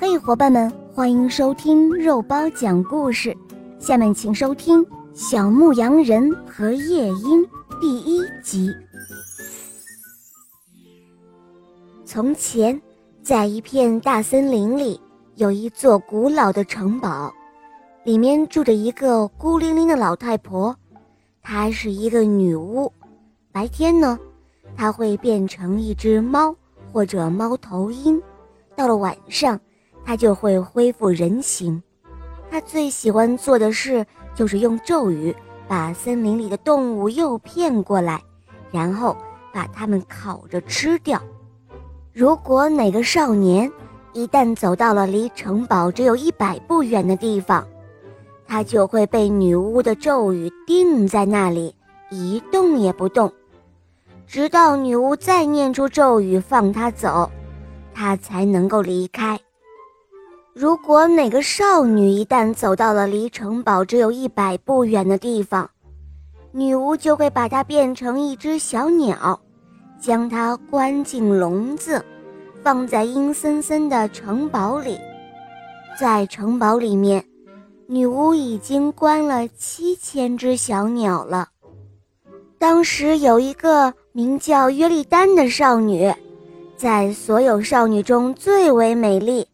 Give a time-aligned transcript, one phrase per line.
[0.00, 3.36] 嘿，伙伴们，欢迎收听肉包讲故事。
[3.78, 7.44] 下面请收听《小牧羊人和夜莺》
[7.82, 8.72] 第一集。
[12.06, 12.80] 从前，
[13.22, 14.98] 在一片大森林里，
[15.34, 17.30] 有一座古老的城堡，
[18.02, 20.74] 里面住着一个孤零零的老太婆。
[21.42, 22.90] 她是一个女巫，
[23.52, 24.18] 白天呢，
[24.74, 26.56] 她会变成一只猫
[26.90, 28.18] 或者猫头鹰；
[28.74, 29.60] 到了晚上，
[30.04, 31.82] 他就会恢复人形。
[32.50, 35.34] 他最喜欢做的事就是用咒语
[35.68, 38.20] 把森林里的动物诱骗过来，
[38.72, 39.16] 然后
[39.52, 41.22] 把它们烤着吃掉。
[42.12, 43.70] 如果哪个少年
[44.12, 47.64] 一旦走到了离城堡只有一百步远的地方，
[48.48, 51.72] 他就会被女巫的咒语定在那里，
[52.10, 53.32] 一动也不动，
[54.26, 57.30] 直到女巫再念出咒语放他走，
[57.94, 59.38] 他才能够离开。
[60.52, 65.70] 如果哪个少女一旦走到了离城堡只有一百步远的地方，
[66.50, 69.38] 女巫就会把她变成一只小鸟，
[70.00, 72.04] 将她关进笼子，
[72.64, 74.98] 放在阴森森的城堡里。
[75.98, 77.24] 在城堡里面，
[77.86, 81.48] 女巫已经关了七千只小鸟了。
[82.58, 86.12] 当时有一个名叫约丽丹的少女，
[86.76, 89.46] 在所有少女中最为美丽。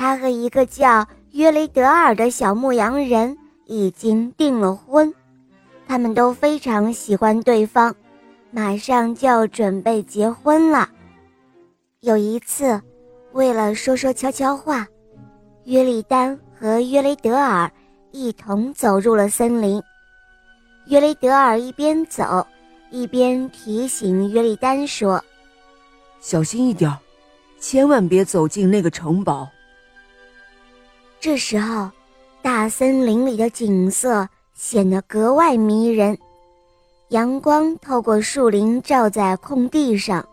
[0.00, 5.12] 他和一个叫约雷德尔的小牧羊人已经订了婚，
[5.86, 7.94] 他们都非常喜欢对方，
[8.50, 10.88] 马上就要准备结婚了。
[12.00, 12.80] 有一次，
[13.32, 14.88] 为了说说悄悄话，
[15.64, 17.70] 约利丹和约雷德尔
[18.10, 19.82] 一同走入了森林。
[20.86, 22.46] 约雷德尔一边走，
[22.90, 25.22] 一边提醒约利丹说
[26.22, 26.90] ：“小心一点，
[27.60, 29.46] 千万别走进那个城堡。”
[31.20, 31.90] 这时候，
[32.40, 36.16] 大森林里的景色显得格外迷人。
[37.08, 40.26] 阳光透过树林照在空地上，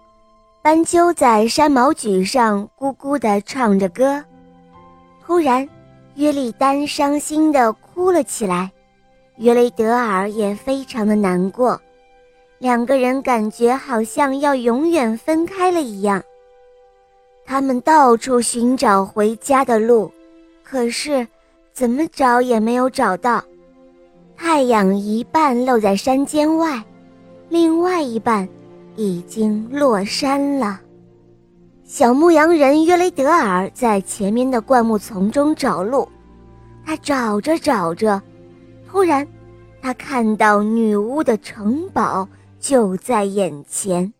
[0.61, 4.23] 斑鸠在山毛榉上咕咕地唱着歌。
[5.25, 5.67] 突然，
[6.15, 8.71] 约丽丹伤心地哭了起来，
[9.35, 11.81] 约雷德尔也非常的难过，
[12.59, 16.23] 两个人感觉好像要永远分开了一样。
[17.45, 20.09] 他们到处寻找回家的路。
[20.69, 21.25] 可是，
[21.71, 23.41] 怎么找也没有找到。
[24.35, 26.83] 太阳一半露在山间外，
[27.47, 28.45] 另外一半
[28.97, 30.81] 已经落山了。
[31.85, 36.05] 小牧羊人约雷德尔在前面的灌木丛中找路，
[36.85, 38.21] 他找着找着，
[38.85, 39.25] 突然，
[39.81, 42.27] 他看到女巫的城堡
[42.59, 44.13] 就在眼前。